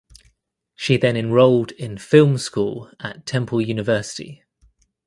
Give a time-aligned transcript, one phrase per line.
[0.73, 4.43] She then enrolled in film school at Temple University.